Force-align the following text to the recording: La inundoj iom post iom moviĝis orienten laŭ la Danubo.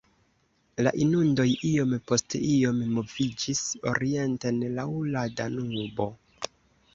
La 0.85 0.91
inundoj 1.01 1.45
iom 1.71 1.93
post 2.11 2.37
iom 2.53 2.79
moviĝis 2.95 3.61
orienten 3.93 4.59
laŭ 4.81 4.87
la 5.13 5.27
Danubo. 5.43 6.09